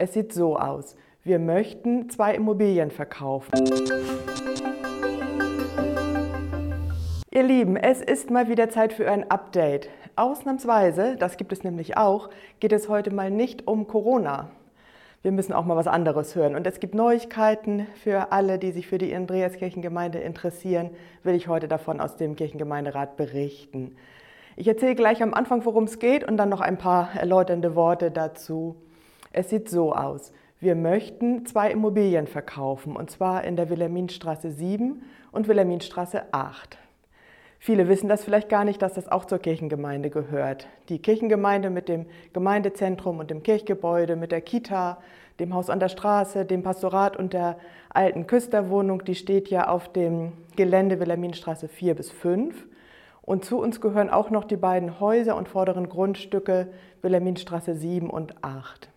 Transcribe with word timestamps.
Es 0.00 0.14
sieht 0.14 0.32
so 0.32 0.56
aus. 0.56 0.96
Wir 1.24 1.38
möchten 1.38 2.08
zwei 2.08 2.34
Immobilien 2.34 2.90
verkaufen. 2.90 3.52
Ihr 7.30 7.42
Lieben, 7.42 7.76
es 7.76 8.00
ist 8.00 8.30
mal 8.30 8.48
wieder 8.48 8.70
Zeit 8.70 8.94
für 8.94 9.10
ein 9.10 9.30
Update. 9.30 9.90
Ausnahmsweise, 10.16 11.16
das 11.18 11.36
gibt 11.36 11.52
es 11.52 11.64
nämlich 11.64 11.98
auch, 11.98 12.30
geht 12.60 12.72
es 12.72 12.88
heute 12.88 13.12
mal 13.12 13.30
nicht 13.30 13.68
um 13.68 13.88
Corona. 13.88 14.48
Wir 15.20 15.32
müssen 15.32 15.52
auch 15.52 15.66
mal 15.66 15.76
was 15.76 15.86
anderes 15.86 16.34
hören. 16.34 16.54
Und 16.54 16.66
es 16.66 16.80
gibt 16.80 16.94
Neuigkeiten 16.94 17.86
für 18.02 18.32
alle, 18.32 18.58
die 18.58 18.72
sich 18.72 18.86
für 18.86 18.96
die 18.96 19.14
Andreaskirchengemeinde 19.14 20.20
interessieren, 20.20 20.88
will 21.24 21.34
ich 21.34 21.46
heute 21.46 21.68
davon 21.68 22.00
aus 22.00 22.16
dem 22.16 22.36
Kirchengemeinderat 22.36 23.18
berichten. 23.18 23.96
Ich 24.56 24.66
erzähle 24.66 24.94
gleich 24.94 25.22
am 25.22 25.34
Anfang, 25.34 25.62
worum 25.66 25.84
es 25.84 25.98
geht 25.98 26.24
und 26.26 26.38
dann 26.38 26.48
noch 26.48 26.62
ein 26.62 26.78
paar 26.78 27.10
erläuternde 27.14 27.74
Worte 27.74 28.10
dazu. 28.10 28.76
Es 29.32 29.50
sieht 29.50 29.68
so 29.68 29.94
aus. 29.94 30.32
Wir 30.58 30.74
möchten 30.74 31.46
zwei 31.46 31.70
Immobilien 31.70 32.26
verkaufen, 32.26 32.96
und 32.96 33.10
zwar 33.10 33.44
in 33.44 33.56
der 33.56 33.70
Wilhelminstraße 33.70 34.50
7 34.50 35.02
und 35.32 35.48
Wilhelminstraße 35.48 36.32
8. 36.32 36.76
Viele 37.58 37.88
wissen 37.88 38.08
das 38.08 38.24
vielleicht 38.24 38.48
gar 38.48 38.64
nicht, 38.64 38.82
dass 38.82 38.94
das 38.94 39.06
auch 39.06 39.24
zur 39.24 39.38
Kirchengemeinde 39.38 40.10
gehört. 40.10 40.66
Die 40.88 40.98
Kirchengemeinde 40.98 41.70
mit 41.70 41.88
dem 41.88 42.06
Gemeindezentrum 42.32 43.18
und 43.20 43.30
dem 43.30 43.42
Kirchgebäude, 43.42 44.16
mit 44.16 44.32
der 44.32 44.40
Kita, 44.40 44.98
dem 45.38 45.54
Haus 45.54 45.70
an 45.70 45.78
der 45.78 45.90
Straße, 45.90 46.44
dem 46.44 46.62
Pastorat 46.62 47.16
und 47.16 47.32
der 47.32 47.56
alten 47.88 48.26
Küsterwohnung, 48.26 49.04
die 49.04 49.14
steht 49.14 49.48
ja 49.48 49.68
auf 49.68 49.92
dem 49.92 50.32
Gelände 50.56 51.00
Wilhelminstraße 51.00 51.68
4 51.68 51.94
bis 51.94 52.10
5. 52.10 52.66
Und 53.22 53.44
zu 53.44 53.60
uns 53.60 53.80
gehören 53.80 54.10
auch 54.10 54.30
noch 54.30 54.44
die 54.44 54.56
beiden 54.56 54.98
Häuser 54.98 55.36
und 55.36 55.48
vorderen 55.48 55.88
Grundstücke 55.88 56.68
Wilhelminstraße 57.02 57.74
7 57.76 58.10
und 58.10 58.42
8. 58.42 58.90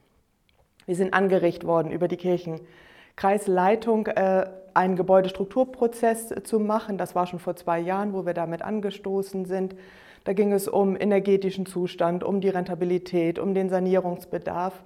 Wir 0.85 0.95
sind 0.95 1.13
angeregt 1.13 1.65
worden, 1.65 1.91
über 1.91 2.07
die 2.07 2.17
Kirchenkreisleitung 2.17 4.07
äh, 4.07 4.45
einen 4.73 4.95
Gebäudestrukturprozess 4.95 6.33
zu 6.43 6.59
machen. 6.59 6.97
Das 6.97 7.15
war 7.15 7.27
schon 7.27 7.39
vor 7.39 7.55
zwei 7.55 7.79
Jahren, 7.79 8.13
wo 8.13 8.25
wir 8.25 8.33
damit 8.33 8.61
angestoßen 8.61 9.45
sind. 9.45 9.75
Da 10.23 10.33
ging 10.33 10.53
es 10.53 10.67
um 10.67 10.95
energetischen 10.99 11.65
Zustand, 11.65 12.23
um 12.23 12.41
die 12.41 12.49
Rentabilität, 12.49 13.39
um 13.39 13.53
den 13.53 13.69
Sanierungsbedarf. 13.69 14.83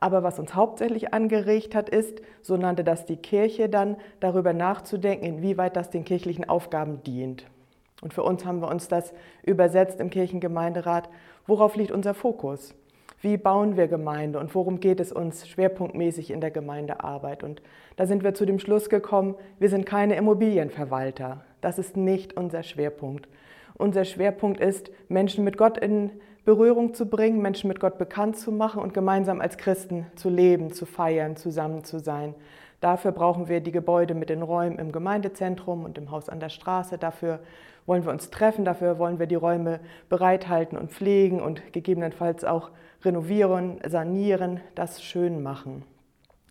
Aber 0.00 0.22
was 0.22 0.38
uns 0.38 0.54
hauptsächlich 0.54 1.12
angeregt 1.12 1.74
hat, 1.74 1.90
ist, 1.90 2.22
so 2.40 2.56
nannte 2.56 2.84
das 2.84 3.04
die 3.04 3.18
Kirche 3.18 3.68
dann, 3.68 3.96
darüber 4.18 4.52
nachzudenken, 4.52 5.26
inwieweit 5.26 5.76
das 5.76 5.90
den 5.90 6.04
kirchlichen 6.04 6.48
Aufgaben 6.48 7.02
dient. 7.02 7.46
Und 8.00 8.14
für 8.14 8.22
uns 8.22 8.46
haben 8.46 8.60
wir 8.60 8.68
uns 8.68 8.88
das 8.88 9.12
übersetzt 9.42 10.00
im 10.00 10.08
Kirchengemeinderat. 10.08 11.10
Worauf 11.46 11.76
liegt 11.76 11.92
unser 11.92 12.14
Fokus? 12.14 12.74
Wie 13.22 13.36
bauen 13.36 13.76
wir 13.76 13.86
Gemeinde 13.86 14.38
und 14.38 14.54
worum 14.54 14.80
geht 14.80 14.98
es 14.98 15.12
uns 15.12 15.46
schwerpunktmäßig 15.46 16.30
in 16.30 16.40
der 16.40 16.50
Gemeindearbeit? 16.50 17.44
Und 17.44 17.60
da 17.96 18.06
sind 18.06 18.24
wir 18.24 18.32
zu 18.32 18.46
dem 18.46 18.58
Schluss 18.58 18.88
gekommen, 18.88 19.34
wir 19.58 19.68
sind 19.68 19.84
keine 19.84 20.16
Immobilienverwalter. 20.16 21.44
Das 21.60 21.78
ist 21.78 21.98
nicht 21.98 22.36
unser 22.38 22.62
Schwerpunkt. 22.62 23.28
Unser 23.76 24.06
Schwerpunkt 24.06 24.58
ist, 24.58 24.90
Menschen 25.08 25.44
mit 25.44 25.58
Gott 25.58 25.76
in 25.76 26.10
Berührung 26.44 26.94
zu 26.94 27.06
bringen, 27.06 27.42
Menschen 27.42 27.68
mit 27.68 27.80
Gott 27.80 27.98
bekannt 27.98 28.36
zu 28.38 28.50
machen 28.50 28.82
und 28.82 28.94
gemeinsam 28.94 29.40
als 29.40 29.58
Christen 29.58 30.06
zu 30.16 30.30
leben, 30.30 30.72
zu 30.72 30.86
feiern, 30.86 31.36
zusammen 31.36 31.84
zu 31.84 31.98
sein. 31.98 32.34
Dafür 32.80 33.12
brauchen 33.12 33.48
wir 33.48 33.60
die 33.60 33.72
Gebäude 33.72 34.14
mit 34.14 34.30
den 34.30 34.40
Räumen 34.40 34.78
im 34.78 34.90
Gemeindezentrum 34.90 35.84
und 35.84 35.98
im 35.98 36.10
Haus 36.10 36.30
an 36.30 36.40
der 36.40 36.48
Straße. 36.48 36.96
Dafür 36.96 37.40
wollen 37.84 38.04
wir 38.04 38.10
uns 38.10 38.30
treffen, 38.30 38.64
dafür 38.64 38.98
wollen 38.98 39.18
wir 39.18 39.26
die 39.26 39.34
Räume 39.34 39.80
bereithalten 40.08 40.78
und 40.78 40.90
pflegen 40.90 41.42
und 41.42 41.72
gegebenenfalls 41.72 42.44
auch 42.44 42.70
renovieren, 43.04 43.78
sanieren, 43.86 44.60
das 44.74 45.02
schön 45.02 45.42
machen. 45.42 45.84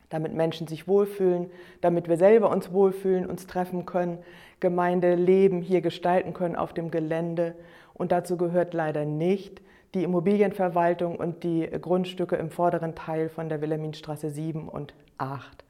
Damit 0.10 0.34
Menschen 0.34 0.68
sich 0.68 0.88
wohlfühlen, 0.88 1.50
damit 1.82 2.08
wir 2.08 2.18
selber 2.18 2.52
uns 2.52 2.72
wohlfühlen, 2.72 3.26
uns 3.26 3.48
treffen 3.48 3.86
können, 3.86 4.20
Gemeindeleben 4.60 5.62
hier 5.62 5.82
gestalten 5.82 6.34
können 6.34 6.56
auf 6.56 6.74
dem 6.74 6.92
Gelände. 6.92 7.56
Und 7.94 8.12
dazu 8.12 8.38
gehört 8.38 8.74
leider 8.74 9.06
nicht 9.06 9.62
die 9.94 10.04
Immobilienverwaltung 10.04 11.16
und 11.16 11.44
die 11.44 11.68
Grundstücke 11.82 12.36
im 12.36 12.52
vorderen 12.52 12.96
Teil 12.96 13.30
von 13.30 13.50
der 13.50 13.62
Wilhelminstraße 13.62 14.30
7 14.30 14.68
und 14.68 14.94
8. 15.18 15.64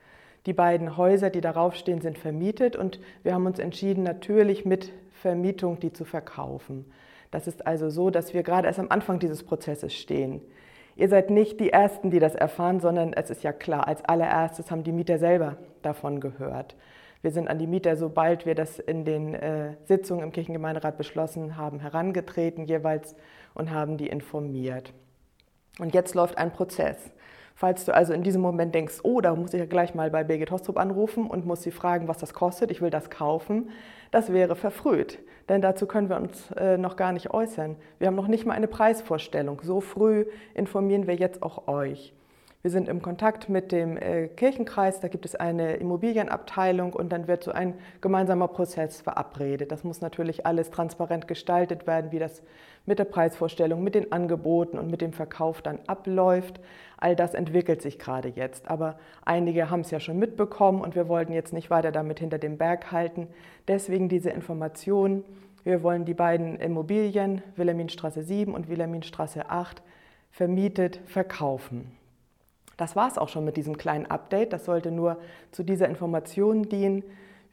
Die 0.45 0.53
beiden 0.53 0.97
Häuser, 0.97 1.29
die 1.29 1.41
darauf 1.41 1.75
stehen, 1.75 2.01
sind 2.01 2.17
vermietet 2.17 2.75
und 2.75 2.99
wir 3.23 3.33
haben 3.33 3.45
uns 3.45 3.59
entschieden, 3.59 4.03
natürlich 4.03 4.65
mit 4.65 4.91
Vermietung 5.11 5.79
die 5.79 5.93
zu 5.93 6.05
verkaufen. 6.05 6.85
Das 7.31 7.47
ist 7.47 7.67
also 7.67 7.89
so, 7.89 8.09
dass 8.09 8.33
wir 8.33 8.43
gerade 8.43 8.67
erst 8.67 8.79
am 8.79 8.89
Anfang 8.89 9.19
dieses 9.19 9.43
Prozesses 9.43 9.93
stehen. 9.93 10.41
Ihr 10.95 11.07
seid 11.07 11.29
nicht 11.29 11.59
die 11.59 11.69
Ersten, 11.69 12.11
die 12.11 12.19
das 12.19 12.35
erfahren, 12.35 12.79
sondern 12.79 13.13
es 13.13 13.29
ist 13.29 13.43
ja 13.43 13.53
klar, 13.53 13.87
als 13.87 14.03
allererstes 14.03 14.71
haben 14.71 14.83
die 14.83 14.91
Mieter 14.91 15.17
selber 15.17 15.57
davon 15.81 16.19
gehört. 16.19 16.75
Wir 17.21 17.31
sind 17.31 17.49
an 17.49 17.59
die 17.59 17.67
Mieter, 17.67 17.97
sobald 17.97 18.45
wir 18.45 18.55
das 18.55 18.79
in 18.79 19.03
den 19.03 19.33
äh, 19.33 19.75
Sitzungen 19.85 20.23
im 20.23 20.31
Kirchengemeinderat 20.31 20.97
beschlossen 20.97 21.57
haben, 21.57 21.79
herangetreten 21.79 22.65
jeweils 22.65 23.15
und 23.53 23.71
haben 23.71 23.97
die 23.97 24.07
informiert. 24.07 24.93
Und 25.79 25.93
jetzt 25.93 26.15
läuft 26.15 26.37
ein 26.37 26.51
Prozess. 26.51 27.11
Falls 27.55 27.83
du 27.83 27.93
also 27.93 28.13
in 28.13 28.23
diesem 28.23 28.41
Moment 28.41 28.73
denkst, 28.73 28.99
oh, 29.03 29.19
da 29.19 29.35
muss 29.35 29.53
ich 29.53 29.59
ja 29.59 29.65
gleich 29.65 29.93
mal 29.93 30.09
bei 30.09 30.23
Birgit 30.23 30.49
Hostrup 30.49 30.77
anrufen 30.77 31.27
und 31.27 31.45
muss 31.45 31.61
sie 31.61 31.71
fragen, 31.71 32.07
was 32.07 32.17
das 32.17 32.33
kostet, 32.33 32.71
ich 32.71 32.81
will 32.81 32.89
das 32.89 33.09
kaufen, 33.09 33.69
das 34.11 34.31
wäre 34.31 34.55
verfrüht. 34.55 35.19
Denn 35.49 35.61
dazu 35.61 35.85
können 35.85 36.07
wir 36.07 36.15
uns 36.15 36.51
äh, 36.51 36.77
noch 36.77 36.95
gar 36.95 37.11
nicht 37.11 37.31
äußern. 37.31 37.75
Wir 37.97 38.07
haben 38.07 38.15
noch 38.15 38.29
nicht 38.29 38.45
mal 38.45 38.53
eine 38.53 38.69
Preisvorstellung. 38.69 39.59
So 39.61 39.81
früh 39.81 40.25
informieren 40.53 41.05
wir 41.05 41.15
jetzt 41.15 41.43
auch 41.43 41.67
euch. 41.67 42.13
Wir 42.61 42.71
sind 42.71 42.89
im 42.89 43.01
Kontakt 43.01 43.47
mit 43.47 43.71
dem 43.71 43.95
äh, 43.95 44.27
Kirchenkreis, 44.27 44.99
da 44.99 45.07
gibt 45.07 45.23
es 45.23 45.33
eine 45.33 45.77
Immobilienabteilung 45.77 46.91
und 46.91 47.13
dann 47.13 47.29
wird 47.29 47.41
so 47.41 47.53
ein 47.53 47.75
gemeinsamer 48.01 48.49
Prozess 48.49 48.99
verabredet. 48.99 49.71
Das 49.71 49.85
muss 49.85 50.01
natürlich 50.01 50.45
alles 50.45 50.69
transparent 50.69 51.25
gestaltet 51.29 51.87
werden, 51.87 52.11
wie 52.11 52.19
das 52.19 52.43
mit 52.85 52.99
der 52.99 53.05
Preisvorstellung, 53.05 53.81
mit 53.81 53.95
den 53.95 54.11
Angeboten 54.11 54.77
und 54.77 54.91
mit 54.91 54.99
dem 54.99 55.13
Verkauf 55.13 55.61
dann 55.61 55.79
abläuft. 55.87 56.59
All 56.97 57.15
das 57.15 57.33
entwickelt 57.33 57.81
sich 57.81 57.97
gerade 57.97 58.27
jetzt. 58.27 58.69
Aber 58.69 58.99
einige 59.23 59.69
haben 59.69 59.81
es 59.81 59.91
ja 59.91 60.01
schon 60.01 60.19
mitbekommen 60.19 60.81
und 60.81 60.95
wir 60.95 61.07
wollten 61.07 61.31
jetzt 61.31 61.53
nicht 61.53 61.69
weiter 61.69 61.93
damit 61.93 62.19
hinter 62.19 62.39
dem 62.39 62.57
Berg 62.57 62.91
halten. 62.91 63.27
Deswegen 63.69 64.09
diese 64.09 64.31
Information. 64.31 65.23
Wir 65.63 65.81
wollen 65.81 66.03
die 66.03 66.13
beiden 66.13 66.57
Immobilien, 66.57 67.41
Wilhelminstraße 67.55 68.21
7 68.21 68.53
und 68.53 68.67
Wilhelminstraße 68.67 69.49
8, 69.49 69.81
vermietet 70.29 70.99
verkaufen. 71.05 71.98
Das 72.79 72.95
war 72.95 73.09
es 73.09 73.17
auch 73.17 73.27
schon 73.27 73.43
mit 73.43 73.57
diesem 73.57 73.77
kleinen 73.77 74.05
Update. 74.05 74.53
Das 74.53 74.63
sollte 74.63 74.89
nur 74.89 75.17
zu 75.51 75.63
dieser 75.63 75.89
Information 75.89 76.63
dienen. 76.63 77.03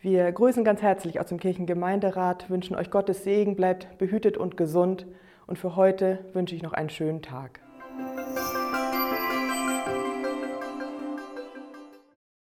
Wir 0.01 0.31
grüßen 0.31 0.63
ganz 0.63 0.83
herzlich 0.83 1.19
aus 1.19 1.27
dem 1.27 1.41
Kirchengemeinderat, 1.41 2.49
wünschen 2.49 2.77
euch 2.77 2.93
Gottes 2.93 3.25
Segen, 3.25 3.57
bleibt 3.57 3.99
behütet 3.99 4.37
und 4.37 4.57
gesund 4.57 5.05
und 5.49 5.59
für 5.59 5.75
heute 5.75 6.21
wünsche 6.33 6.55
ich 6.55 6.63
noch 6.63 6.75
einen 6.75 6.91
schönen 6.91 7.23
Tag. 7.23 7.66